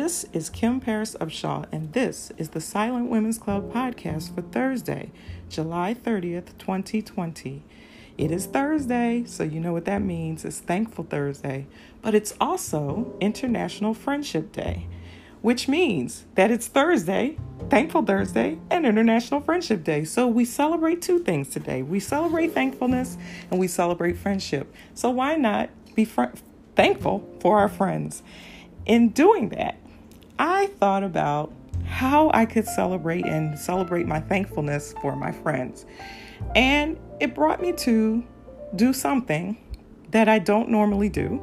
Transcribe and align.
This 0.00 0.26
is 0.32 0.48
Kim 0.48 0.78
Paris 0.78 1.16
Upshaw, 1.20 1.66
and 1.72 1.92
this 1.92 2.30
is 2.38 2.50
the 2.50 2.60
Silent 2.60 3.10
Women's 3.10 3.36
Club 3.36 3.72
podcast 3.72 4.32
for 4.32 4.42
Thursday, 4.42 5.10
July 5.48 5.92
30th, 5.92 6.56
2020. 6.56 7.64
It 8.16 8.30
is 8.30 8.46
Thursday, 8.46 9.24
so 9.26 9.42
you 9.42 9.58
know 9.58 9.72
what 9.72 9.86
that 9.86 10.00
means. 10.00 10.44
It's 10.44 10.60
Thankful 10.60 11.02
Thursday, 11.02 11.66
but 12.00 12.14
it's 12.14 12.32
also 12.40 13.12
International 13.20 13.92
Friendship 13.92 14.52
Day, 14.52 14.86
which 15.42 15.66
means 15.66 16.26
that 16.36 16.52
it's 16.52 16.68
Thursday, 16.68 17.36
Thankful 17.68 18.04
Thursday, 18.04 18.60
and 18.70 18.86
International 18.86 19.40
Friendship 19.40 19.82
Day. 19.82 20.04
So 20.04 20.28
we 20.28 20.44
celebrate 20.44 21.02
two 21.02 21.18
things 21.18 21.48
today. 21.48 21.82
We 21.82 21.98
celebrate 21.98 22.52
thankfulness 22.52 23.18
and 23.50 23.58
we 23.58 23.66
celebrate 23.66 24.16
friendship. 24.16 24.72
So 24.94 25.10
why 25.10 25.34
not 25.34 25.70
be 25.96 26.04
fr- 26.04 26.36
thankful 26.76 27.28
for 27.40 27.58
our 27.58 27.68
friends? 27.68 28.22
In 28.86 29.08
doing 29.10 29.48
that, 29.50 29.76
I 30.38 30.66
thought 30.78 31.02
about 31.02 31.52
how 31.84 32.30
I 32.34 32.44
could 32.46 32.66
celebrate 32.66 33.26
and 33.26 33.58
celebrate 33.58 34.06
my 34.06 34.20
thankfulness 34.20 34.94
for 35.00 35.16
my 35.16 35.32
friends. 35.32 35.86
And 36.54 36.98
it 37.20 37.34
brought 37.34 37.60
me 37.60 37.72
to 37.72 38.24
do 38.76 38.92
something 38.92 39.56
that 40.10 40.28
I 40.28 40.38
don't 40.38 40.68
normally 40.68 41.08
do, 41.08 41.42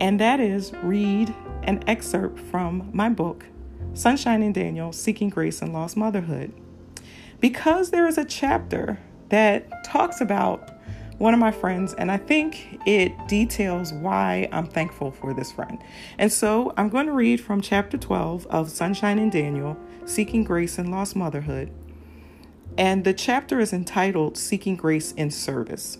and 0.00 0.20
that 0.20 0.40
is 0.40 0.72
read 0.82 1.34
an 1.62 1.82
excerpt 1.86 2.38
from 2.38 2.90
my 2.92 3.08
book, 3.08 3.44
Sunshine 3.94 4.42
and 4.42 4.54
Daniel 4.54 4.92
Seeking 4.92 5.30
Grace 5.30 5.62
and 5.62 5.72
Lost 5.72 5.96
Motherhood. 5.96 6.52
Because 7.40 7.90
there 7.90 8.06
is 8.06 8.18
a 8.18 8.24
chapter 8.24 8.98
that 9.28 9.84
talks 9.84 10.20
about 10.20 10.70
one 11.18 11.32
of 11.32 11.40
my 11.40 11.50
friends, 11.50 11.94
and 11.94 12.10
I 12.10 12.18
think 12.18 12.78
it 12.84 13.12
details 13.26 13.92
why 13.92 14.48
I'm 14.52 14.66
thankful 14.66 15.10
for 15.10 15.32
this 15.32 15.50
friend. 15.50 15.78
And 16.18 16.30
so 16.30 16.74
I'm 16.76 16.88
going 16.88 17.06
to 17.06 17.12
read 17.12 17.40
from 17.40 17.60
chapter 17.60 17.96
12 17.96 18.46
of 18.48 18.70
Sunshine 18.70 19.18
and 19.18 19.32
Daniel 19.32 19.78
Seeking 20.04 20.44
Grace 20.44 20.78
in 20.78 20.90
Lost 20.90 21.16
Motherhood. 21.16 21.70
And 22.76 23.04
the 23.04 23.14
chapter 23.14 23.58
is 23.60 23.72
entitled 23.72 24.36
Seeking 24.36 24.76
Grace 24.76 25.12
in 25.12 25.30
Service. 25.30 25.98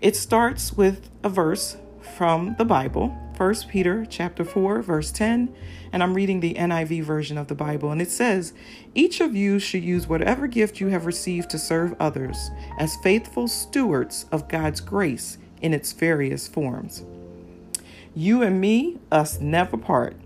It 0.00 0.14
starts 0.14 0.72
with 0.72 1.10
a 1.24 1.28
verse 1.28 1.76
from 2.16 2.54
the 2.56 2.64
Bible, 2.64 3.16
1 3.40 3.54
Peter 3.70 4.04
chapter 4.04 4.44
4 4.44 4.82
verse 4.82 5.10
10, 5.10 5.48
and 5.94 6.02
I'm 6.02 6.12
reading 6.12 6.40
the 6.40 6.56
NIV 6.58 7.02
version 7.04 7.38
of 7.38 7.46
the 7.46 7.54
Bible 7.54 7.90
and 7.90 8.02
it 8.02 8.10
says, 8.10 8.52
"Each 8.94 9.18
of 9.18 9.34
you 9.34 9.58
should 9.58 9.82
use 9.82 10.06
whatever 10.06 10.46
gift 10.46 10.78
you 10.78 10.88
have 10.88 11.06
received 11.06 11.48
to 11.48 11.58
serve 11.58 11.94
others 11.98 12.50
as 12.78 12.96
faithful 12.96 13.48
stewards 13.48 14.26
of 14.30 14.46
God's 14.46 14.82
grace 14.82 15.38
in 15.62 15.72
its 15.72 15.94
various 15.94 16.46
forms." 16.48 17.02
You 18.14 18.42
and 18.42 18.60
me, 18.60 18.98
us 19.10 19.40
never 19.40 19.78
part. 19.78 20.16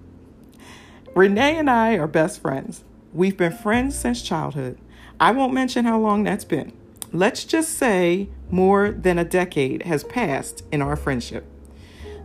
Renee 1.14 1.56
and 1.56 1.70
I 1.70 1.96
are 1.96 2.08
best 2.08 2.42
friends. 2.42 2.82
We've 3.12 3.36
been 3.36 3.52
friends 3.52 3.94
since 3.94 4.22
childhood. 4.22 4.76
I 5.20 5.30
won't 5.30 5.54
mention 5.54 5.84
how 5.84 6.00
long 6.00 6.24
that's 6.24 6.44
been. 6.44 6.72
Let's 7.12 7.44
just 7.44 7.78
say 7.78 8.28
more 8.50 8.90
than 8.90 9.20
a 9.20 9.24
decade 9.24 9.84
has 9.84 10.02
passed 10.02 10.64
in 10.72 10.82
our 10.82 10.96
friendship. 10.96 11.46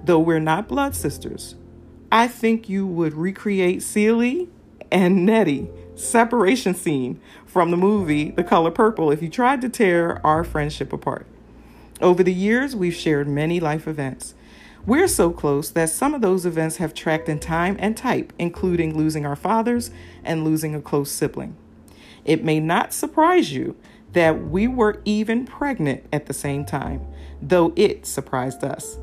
Though 0.03 0.19
we're 0.19 0.39
not 0.39 0.67
blood 0.67 0.95
sisters, 0.95 1.55
I 2.11 2.28
think 2.28 2.69
you 2.69 2.88
would 2.88 3.14
recreate 3.14 3.83
Celie 3.83 4.50
and 4.91 5.25
Nettie 5.25 5.69
separation 5.95 6.73
scene 6.73 7.19
from 7.45 7.72
the 7.72 7.78
movie 7.78 8.31
The 8.31 8.44
Color 8.44 8.72
Purple 8.72 9.11
if 9.11 9.22
you 9.22 9.30
tried 9.30 9.61
to 9.61 9.69
tear 9.69 10.25
our 10.25 10.44
friendship 10.44 10.94
apart. 10.94 11.28
Over 12.02 12.23
the 12.23 12.33
years, 12.33 12.75
we've 12.75 12.95
shared 12.95 13.28
many 13.28 13.59
life 13.59 13.88
events. 13.88 14.33
We're 14.86 15.09
so 15.09 15.31
close 15.31 15.69
that 15.72 15.89
some 15.89 16.13
of 16.13 16.22
those 16.22 16.45
events 16.45 16.78
have 16.78 16.94
tracked 16.94 17.28
in 17.28 17.39
time 17.39 17.75
and 17.80 17.97
type, 17.97 18.31
including 18.39 18.97
losing 18.97 19.25
our 19.25 19.36
fathers 19.36 19.91
and 20.23 20.45
losing 20.45 20.74
a 20.74 20.81
close 20.81 21.12
sibling. 21.12 21.57
It 22.24 22.44
may 22.44 22.59
not 22.59 22.94
surprise 22.94 23.51
you 23.51 23.75
that 24.13 24.41
we 24.41 24.68
were 24.68 25.01
even 25.03 25.45
pregnant 25.45 26.06
at 26.13 26.25
the 26.25 26.34
same 26.34 26.63
time, 26.66 27.06
though 27.41 27.74
it 27.75 28.06
surprised 28.06 28.63
us. 28.63 28.97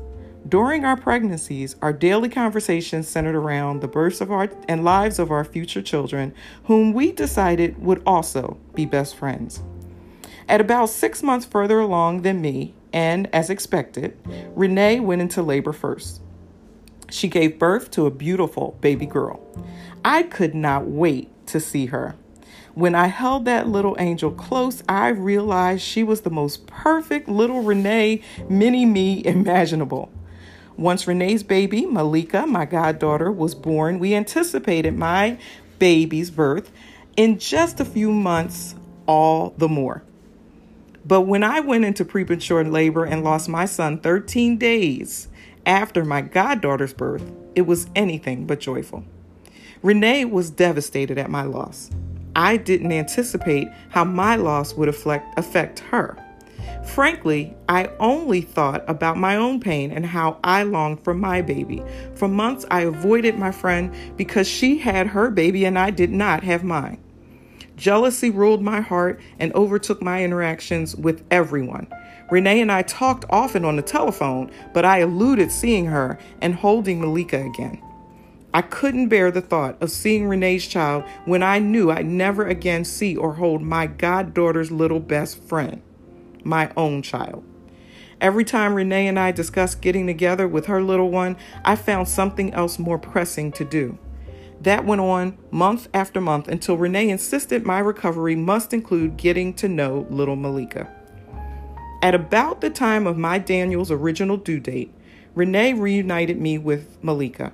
During 0.47 0.85
our 0.85 0.95
pregnancies, 0.95 1.75
our 1.81 1.91
daily 1.91 2.29
conversations 2.29 3.07
centered 3.07 3.35
around 3.35 3.81
the 3.81 3.87
births 3.87 4.21
of 4.21 4.31
our 4.31 4.49
and 4.67 4.83
lives 4.83 5.17
of 5.17 5.31
our 5.31 5.43
future 5.43 5.81
children, 5.81 6.33
whom 6.65 6.93
we 6.93 7.11
decided 7.11 7.81
would 7.81 8.03
also 8.05 8.57
be 8.75 8.85
best 8.85 9.15
friends. 9.15 9.63
At 10.47 10.61
about 10.61 10.89
six 10.89 11.23
months 11.23 11.45
further 11.45 11.79
along 11.79 12.21
than 12.21 12.39
me, 12.39 12.75
and 12.93 13.27
as 13.33 13.49
expected, 13.49 14.15
Renee 14.55 14.99
went 14.99 15.21
into 15.21 15.41
labor 15.41 15.73
first. 15.73 16.21
She 17.09 17.27
gave 17.27 17.57
birth 17.57 17.89
to 17.91 18.05
a 18.05 18.11
beautiful 18.11 18.77
baby 18.79 19.07
girl. 19.07 19.41
I 20.05 20.21
could 20.23 20.53
not 20.53 20.85
wait 20.87 21.29
to 21.47 21.59
see 21.59 21.87
her. 21.87 22.15
When 22.75 22.93
I 22.93 23.07
held 23.07 23.45
that 23.45 23.67
little 23.67 23.95
angel 23.97 24.31
close, 24.31 24.83
I 24.87 25.07
realized 25.07 25.81
she 25.81 26.03
was 26.03 26.21
the 26.21 26.29
most 26.29 26.67
perfect 26.67 27.27
little 27.27 27.63
Renee 27.63 28.21
mini 28.47 28.85
me 28.85 29.25
imaginable. 29.25 30.11
Once 30.77 31.07
Renee's 31.07 31.41
baby, 31.41 31.87
Malika, 31.87 32.45
my 32.45 32.63
goddaughter, 32.63 33.31
was 33.31 33.55
born, 33.55 33.97
we 33.97 34.13
anticipated 34.13 34.95
my 34.95 35.35
baby's 35.79 36.29
birth 36.29 36.71
in 37.15 37.39
just 37.39 37.79
a 37.79 37.85
few 37.85 38.11
months, 38.11 38.75
all 39.07 39.55
the 39.57 39.67
more. 39.67 40.03
But 41.03 41.21
when 41.21 41.43
I 41.43 41.61
went 41.61 41.85
into 41.85 42.05
premature 42.05 42.63
labor 42.63 43.05
and 43.05 43.23
lost 43.23 43.49
my 43.49 43.65
son 43.65 43.97
13 43.99 44.57
days 44.57 45.29
after 45.65 46.05
my 46.05 46.21
goddaughter's 46.21 46.93
birth, 46.93 47.23
it 47.55 47.61
was 47.61 47.87
anything 47.95 48.45
but 48.45 48.59
joyful. 48.59 49.03
Renee 49.81 50.25
was 50.25 50.51
devastated 50.51 51.17
at 51.17 51.31
my 51.31 51.41
loss. 51.41 51.89
I 52.35 52.57
didn't 52.57 52.91
anticipate 52.91 53.67
how 53.89 54.03
my 54.03 54.35
loss 54.35 54.75
would 54.75 54.89
affect, 54.89 55.39
affect 55.39 55.79
her. 55.79 56.23
Frankly, 56.87 57.55
I 57.69 57.91
only 57.99 58.41
thought 58.41 58.83
about 58.87 59.17
my 59.17 59.35
own 59.35 59.59
pain 59.59 59.91
and 59.91 60.05
how 60.05 60.39
I 60.43 60.63
longed 60.63 61.03
for 61.03 61.13
my 61.13 61.41
baby. 61.41 61.83
For 62.15 62.27
months, 62.27 62.65
I 62.71 62.81
avoided 62.81 63.37
my 63.37 63.51
friend 63.51 63.93
because 64.17 64.47
she 64.47 64.79
had 64.79 65.07
her 65.07 65.29
baby 65.29 65.65
and 65.65 65.77
I 65.77 65.91
did 65.91 66.11
not 66.11 66.43
have 66.43 66.63
mine. 66.63 66.97
Jealousy 67.75 68.31
ruled 68.31 68.63
my 68.63 68.81
heart 68.81 69.19
and 69.37 69.53
overtook 69.53 70.01
my 70.01 70.23
interactions 70.23 70.95
with 70.95 71.23
everyone. 71.29 71.87
Renee 72.31 72.61
and 72.61 72.71
I 72.71 72.81
talked 72.81 73.25
often 73.29 73.63
on 73.63 73.75
the 73.75 73.83
telephone, 73.83 74.51
but 74.73 74.83
I 74.83 75.01
eluded 75.01 75.51
seeing 75.51 75.85
her 75.85 76.17
and 76.41 76.55
holding 76.55 76.99
Malika 76.99 77.45
again. 77.45 77.81
I 78.53 78.63
couldn't 78.63 79.09
bear 79.09 79.29
the 79.29 79.41
thought 79.41 79.77
of 79.81 79.91
seeing 79.91 80.27
Renee's 80.27 80.65
child 80.65 81.03
when 81.25 81.43
I 81.43 81.59
knew 81.59 81.91
I'd 81.91 82.07
never 82.07 82.47
again 82.47 82.85
see 82.85 83.15
or 83.15 83.33
hold 83.33 83.61
my 83.61 83.85
goddaughter's 83.85 84.71
little 84.71 84.99
best 84.99 85.43
friend, 85.43 85.81
my 86.47 86.71
own 86.75 87.01
child. 87.01 87.43
Every 88.19 88.43
time 88.43 88.73
Renee 88.73 89.07
and 89.07 89.19
I 89.19 89.31
discussed 89.31 89.81
getting 89.81 90.07
together 90.07 90.47
with 90.47 90.65
her 90.65 90.81
little 90.81 91.11
one, 91.11 91.37
I 91.63 91.75
found 91.75 92.07
something 92.07 92.53
else 92.53 92.79
more 92.79 92.97
pressing 92.97 93.51
to 93.53 93.65
do. 93.65 93.99
That 94.61 94.85
went 94.85 95.01
on 95.01 95.37
month 95.51 95.87
after 95.93 96.19
month 96.19 96.47
until 96.47 96.77
Renee 96.77 97.09
insisted 97.09 97.63
my 97.63 97.77
recovery 97.77 98.35
must 98.35 98.73
include 98.73 99.17
getting 99.17 99.53
to 99.55 99.67
know 99.67 100.07
little 100.09 100.35
Malika. 100.35 100.91
At 102.01 102.15
about 102.15 102.61
the 102.61 102.71
time 102.71 103.05
of 103.05 103.17
my 103.17 103.37
Daniel's 103.37 103.91
original 103.91 104.37
due 104.37 104.59
date, 104.59 104.93
Renee 105.35 105.73
reunited 105.73 106.39
me 106.39 106.57
with 106.57 106.97
Malika. 107.03 107.53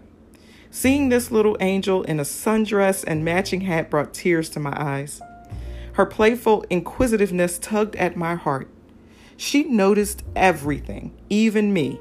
Seeing 0.71 1.09
this 1.09 1.29
little 1.29 1.57
angel 1.59 2.03
in 2.03 2.19
a 2.19 2.23
sundress 2.23 3.03
and 3.05 3.25
matching 3.25 3.61
hat 3.61 3.89
brought 3.89 4.13
tears 4.13 4.49
to 4.49 4.59
my 4.59 4.73
eyes. 4.75 5.21
Her 5.93 6.05
playful 6.05 6.65
inquisitiveness 6.69 7.59
tugged 7.59 7.95
at 7.97 8.15
my 8.15 8.35
heart. 8.35 8.69
She 9.37 9.63
noticed 9.63 10.23
everything, 10.35 11.15
even 11.29 11.73
me. 11.73 11.99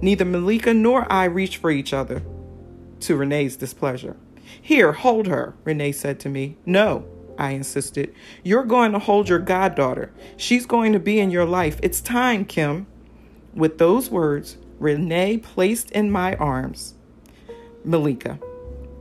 Neither 0.00 0.24
Malika 0.24 0.74
nor 0.74 1.10
I 1.12 1.24
reached 1.24 1.56
for 1.58 1.70
each 1.70 1.92
other, 1.92 2.22
to 3.00 3.16
Renee's 3.16 3.56
displeasure. 3.56 4.16
Here, 4.60 4.92
hold 4.92 5.26
her, 5.26 5.54
Renee 5.64 5.92
said 5.92 6.20
to 6.20 6.28
me. 6.28 6.56
No, 6.64 7.06
I 7.38 7.50
insisted. 7.52 8.14
You're 8.42 8.64
going 8.64 8.92
to 8.92 8.98
hold 8.98 9.28
your 9.28 9.38
goddaughter. 9.38 10.12
She's 10.36 10.66
going 10.66 10.92
to 10.92 10.98
be 10.98 11.20
in 11.20 11.30
your 11.30 11.44
life. 11.44 11.78
It's 11.82 12.00
time, 12.00 12.44
Kim. 12.44 12.86
With 13.54 13.78
those 13.78 14.10
words, 14.10 14.56
Renee 14.78 15.38
placed 15.38 15.90
in 15.92 16.10
my 16.10 16.34
arms 16.36 16.94
Malika. 17.84 18.38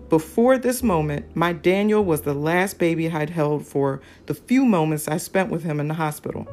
Before 0.09 0.57
this 0.57 0.83
moment, 0.83 1.35
my 1.35 1.51
Daniel 1.51 2.03
was 2.03 2.21
the 2.21 2.33
last 2.33 2.77
baby 2.77 3.09
I'd 3.09 3.31
held 3.31 3.65
for 3.65 4.01
the 4.27 4.35
few 4.35 4.63
moments 4.63 5.07
I 5.07 5.17
spent 5.17 5.49
with 5.49 5.63
him 5.63 5.79
in 5.79 5.87
the 5.87 5.95
hospital. 5.95 6.47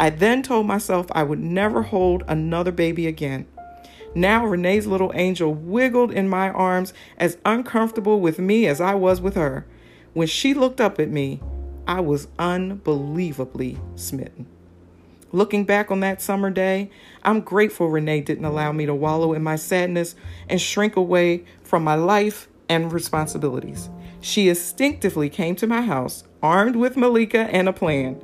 I 0.00 0.10
then 0.10 0.42
told 0.42 0.66
myself 0.66 1.06
I 1.12 1.22
would 1.22 1.40
never 1.40 1.82
hold 1.82 2.22
another 2.28 2.72
baby 2.72 3.06
again. 3.06 3.46
Now 4.14 4.46
Renee's 4.46 4.86
little 4.86 5.12
angel 5.14 5.52
wiggled 5.52 6.12
in 6.12 6.28
my 6.28 6.50
arms 6.50 6.94
as 7.18 7.38
uncomfortable 7.44 8.20
with 8.20 8.38
me 8.38 8.66
as 8.66 8.80
I 8.80 8.94
was 8.94 9.20
with 9.20 9.34
her. 9.34 9.66
When 10.14 10.26
she 10.26 10.54
looked 10.54 10.80
up 10.80 10.98
at 10.98 11.10
me, 11.10 11.40
I 11.86 12.00
was 12.00 12.28
unbelievably 12.38 13.78
smitten. 13.96 14.46
Looking 15.30 15.64
back 15.64 15.90
on 15.90 16.00
that 16.00 16.22
summer 16.22 16.50
day, 16.50 16.90
I'm 17.22 17.40
grateful 17.40 17.88
Renee 17.88 18.22
didn't 18.22 18.46
allow 18.46 18.72
me 18.72 18.86
to 18.86 18.94
wallow 18.94 19.34
in 19.34 19.42
my 19.42 19.56
sadness 19.56 20.14
and 20.48 20.60
shrink 20.60 20.96
away 20.96 21.44
from 21.62 21.84
my 21.84 21.96
life 21.96 22.48
and 22.68 22.92
responsibilities. 22.92 23.90
She 24.20 24.48
instinctively 24.48 25.28
came 25.28 25.54
to 25.56 25.66
my 25.66 25.82
house, 25.82 26.24
armed 26.42 26.76
with 26.76 26.96
Malika 26.96 27.40
and 27.40 27.68
a 27.68 27.72
plan. 27.72 28.20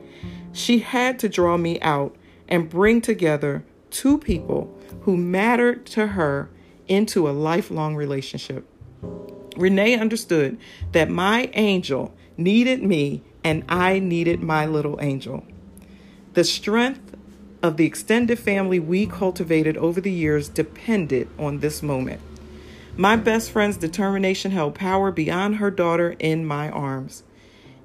She 0.55 0.79
had 0.79 1.19
to 1.19 1.29
draw 1.29 1.57
me 1.57 1.81
out 1.81 2.15
and 2.49 2.71
bring 2.71 3.01
together 3.01 3.65
two 3.91 4.19
people 4.19 4.73
who 5.03 5.17
mattered 5.17 5.85
to 5.87 6.07
her 6.09 6.49
into 6.87 7.29
a 7.29 7.33
lifelong 7.33 7.97
relationship. 7.97 8.65
Renee 9.57 9.99
understood 9.99 10.57
that 10.93 11.11
my 11.11 11.51
angel 11.55 12.15
needed 12.37 12.83
me 12.83 13.23
and 13.43 13.65
I 13.69 13.99
needed 13.99 14.43
my 14.43 14.65
little 14.65 14.99
angel. 15.01 15.45
The 16.35 16.45
strength 16.45 17.17
of 17.61 17.77
the 17.77 17.87
extended 17.87 18.39
family 18.39 18.79
we 18.79 19.07
cultivated 19.07 19.77
over 19.77 20.01
the 20.01 20.13
years 20.13 20.49
depended 20.49 21.29
on 21.37 21.59
this 21.59 21.83
moment. 21.83 22.21
My 22.97 23.17
best 23.17 23.51
friend's 23.51 23.77
determination 23.77 24.53
held 24.53 24.77
power 24.77 25.11
beyond 25.11 25.57
her 25.57 25.71
daughter 25.73 26.15
in 26.21 26.47
my 26.47 26.71
arms. 26.71 27.25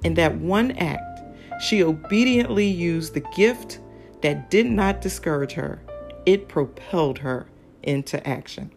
In 0.03 0.13
that 0.15 0.35
one 0.35 0.71
act, 0.71 1.08
she 1.59 1.83
obediently 1.83 2.67
used 2.67 3.13
the 3.13 3.25
gift 3.35 3.79
that 4.21 4.49
did 4.49 4.65
not 4.65 5.01
discourage 5.01 5.53
her, 5.53 5.81
it 6.25 6.47
propelled 6.47 7.19
her 7.19 7.47
into 7.83 8.25
action. 8.27 8.71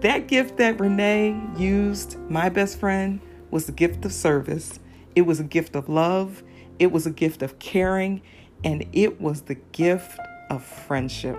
That 0.00 0.28
gift 0.28 0.56
that 0.58 0.78
Renee 0.78 1.40
used, 1.56 2.18
my 2.30 2.48
best 2.48 2.78
friend, 2.78 3.20
was 3.50 3.66
the 3.66 3.72
gift 3.72 4.04
of 4.04 4.12
service. 4.12 4.78
It 5.16 5.22
was 5.22 5.40
a 5.40 5.44
gift 5.44 5.74
of 5.74 5.88
love. 5.88 6.42
It 6.78 6.92
was 6.92 7.06
a 7.06 7.10
gift 7.10 7.42
of 7.42 7.58
caring. 7.58 8.22
And 8.62 8.86
it 8.92 9.20
was 9.20 9.42
the 9.42 9.56
gift 9.72 10.18
of 10.50 10.62
friendship. 10.62 11.36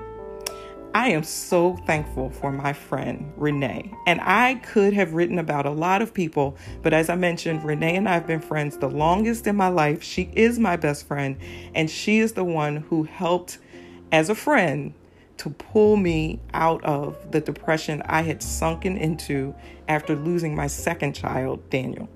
I 0.94 1.10
am 1.10 1.24
so 1.24 1.76
thankful 1.86 2.32
for 2.32 2.52
my 2.52 2.74
friend 2.74 3.32
Renee. 3.38 3.94
And 4.08 4.20
I 4.22 4.56
could 4.56 4.94
have 4.94 5.14
written 5.14 5.38
about 5.38 5.68
a 5.68 5.72
lot 5.72 6.02
of 6.02 6.14
people, 6.14 6.58
but 6.82 6.94
as 6.94 7.10
I 7.10 7.16
mentioned, 7.16 7.64
Renee 7.64 7.96
and 7.96 8.10
I 8.10 8.14
have 8.14 8.26
been 8.26 8.40
friends 8.40 8.78
the 8.78 8.90
longest 8.90 9.46
in 9.46 9.56
my 9.56 9.68
life. 9.68 10.02
She 10.02 10.32
is 10.34 10.58
my 10.58 10.78
best 10.78 11.08
friend, 11.08 11.38
and 11.76 11.90
she 11.90 12.20
is 12.20 12.34
the 12.34 12.44
one 12.44 12.78
who 12.78 13.04
helped 13.04 13.60
as 14.12 14.30
a 14.30 14.36
friend 14.36 14.94
to 15.38 15.52
pull 15.52 15.96
me 15.96 16.40
out 16.54 16.84
of 16.84 17.32
the 17.32 17.40
depression 17.40 18.02
I 18.06 18.24
had 18.24 18.42
sunken 18.42 18.98
into 18.98 19.54
after 19.88 20.16
losing 20.16 20.56
my 20.56 20.68
second 20.68 21.14
child, 21.14 21.70
Daniel. 21.70 22.10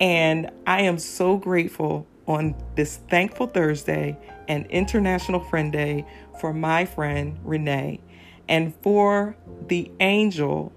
And 0.00 0.50
I 0.66 0.82
am 0.82 0.98
so 0.98 1.36
grateful 1.36 2.06
on 2.26 2.54
this 2.74 2.98
thankful 3.08 3.46
Thursday 3.46 4.18
and 4.48 4.66
International 4.66 5.40
Friend 5.40 5.72
Day 5.72 6.06
for 6.40 6.52
my 6.52 6.84
friend 6.84 7.38
Renee 7.44 8.00
and 8.48 8.74
for 8.82 9.36
the 9.68 9.90
angel 10.00 10.72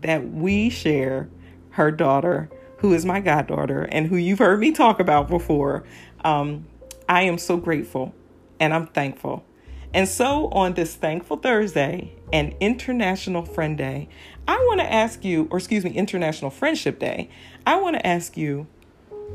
that 0.00 0.30
we 0.30 0.70
share, 0.70 1.28
her 1.70 1.90
daughter, 1.90 2.50
who 2.78 2.94
is 2.94 3.04
my 3.04 3.20
goddaughter 3.20 3.82
and 3.82 4.06
who 4.06 4.16
you've 4.16 4.38
heard 4.38 4.58
me 4.58 4.72
talk 4.72 5.00
about 5.00 5.28
before. 5.28 5.84
Um, 6.24 6.66
I 7.08 7.22
am 7.22 7.38
so 7.38 7.56
grateful 7.56 8.14
and 8.58 8.72
I'm 8.72 8.86
thankful 8.86 9.44
and 9.92 10.08
so, 10.08 10.48
on 10.50 10.74
this 10.74 10.94
Thankful 10.94 11.38
Thursday 11.38 12.12
and 12.32 12.54
International 12.60 13.44
Friend 13.44 13.76
Day, 13.76 14.08
I 14.46 14.54
want 14.68 14.80
to 14.80 14.92
ask 14.92 15.24
you, 15.24 15.48
or 15.50 15.58
excuse 15.58 15.82
me, 15.82 15.90
International 15.90 16.50
Friendship 16.50 17.00
Day, 17.00 17.28
I 17.66 17.76
want 17.76 17.96
to 17.96 18.06
ask 18.06 18.36
you, 18.36 18.68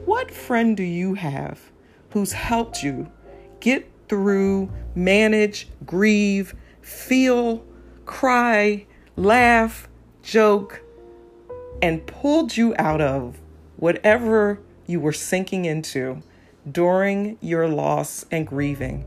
what 0.04 0.30
friend 0.32 0.76
do 0.76 0.84
you 0.84 1.14
have 1.14 1.72
who's 2.12 2.34
helped 2.34 2.84
you 2.84 3.10
get 3.60 3.90
through, 4.08 4.72
manage, 4.94 5.68
grieve, 5.86 6.54
feel, 6.82 7.66
cry, 8.06 8.86
laugh, 9.16 9.88
joke, 10.22 10.82
and 11.82 12.06
pulled 12.06 12.56
you 12.56 12.76
out 12.78 13.02
of 13.02 13.40
whatever 13.78 14.60
you 14.86 15.00
were 15.00 15.14
sinking 15.14 15.66
into 15.66 16.22
during 16.70 17.38
your 17.42 17.68
loss 17.68 18.26
and 18.30 18.46
grieving? 18.46 19.06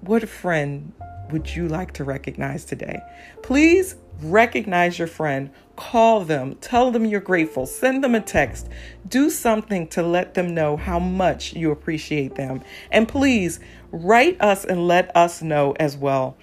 What 0.00 0.28
friend 0.28 0.92
would 1.30 1.54
you 1.54 1.68
like 1.68 1.92
to 1.94 2.04
recognize 2.04 2.64
today? 2.64 3.00
Please 3.42 3.96
recognize 4.22 4.98
your 4.98 5.08
friend, 5.08 5.50
call 5.76 6.24
them, 6.24 6.54
tell 6.56 6.90
them 6.90 7.04
you're 7.04 7.20
grateful, 7.20 7.66
send 7.66 8.02
them 8.02 8.14
a 8.14 8.20
text, 8.20 8.68
do 9.08 9.28
something 9.28 9.86
to 9.88 10.02
let 10.02 10.34
them 10.34 10.54
know 10.54 10.76
how 10.76 10.98
much 10.98 11.52
you 11.52 11.70
appreciate 11.70 12.34
them. 12.34 12.62
And 12.90 13.06
please 13.06 13.60
write 13.92 14.40
us 14.40 14.64
and 14.64 14.86
let 14.86 15.14
us 15.16 15.42
know 15.42 15.74
as 15.78 15.96
well. 15.96 16.36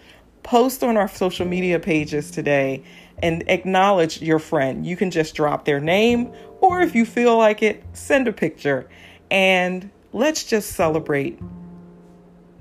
Post 0.44 0.84
on 0.84 0.98
our 0.98 1.08
social 1.08 1.48
media 1.48 1.80
pages 1.80 2.30
today 2.30 2.84
and 3.20 3.44
acknowledge 3.48 4.22
your 4.22 4.40
friend. 4.40 4.86
You 4.86 4.98
can 4.98 5.10
just 5.10 5.36
drop 5.36 5.66
their 5.66 5.80
name, 5.80 6.34
or 6.60 6.82
if 6.82 6.94
you 6.94 7.06
feel 7.06 7.38
like 7.38 7.64
it, 7.64 7.84
send 7.94 8.28
a 8.28 8.34
picture. 8.34 8.90
And 9.32 9.90
let's 10.12 10.44
just 10.44 10.74
celebrate 10.74 11.40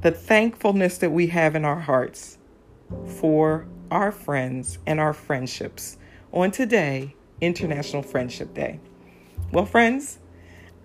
the 0.03 0.11
thankfulness 0.11 0.99
that 0.99 1.11
we 1.11 1.29
have 1.29 1.55
in 1.55 1.65
our 1.65 1.79
hearts 1.79 2.39
for 3.07 3.67
our 3.91 4.11
friends 4.11 4.79
and 4.87 4.99
our 4.99 5.13
friendships 5.13 5.97
on 6.33 6.51
today, 6.51 7.15
International 7.41 8.03
Friendship 8.03 8.53
Day. 8.53 8.81
Well, 9.53 9.65
friends, 9.65 10.19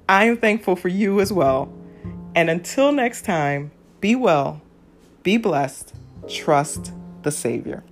I 0.08 0.26
am 0.26 0.38
thankful 0.38 0.76
for 0.76 0.90
you 0.90 1.20
as 1.20 1.34
well. 1.34 1.74
And 2.36 2.50
until 2.50 2.92
next 2.92 3.26
time, 3.26 3.72
be 4.02 4.14
well, 4.16 4.62
be 5.24 5.38
blessed, 5.38 5.94
trust 6.30 6.94
the 7.24 7.32
Savior. 7.32 7.84